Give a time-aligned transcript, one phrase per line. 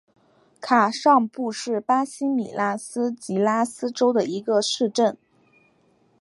[0.59, 5.15] 卡尚布是巴西米纳斯吉拉斯州的一个市镇。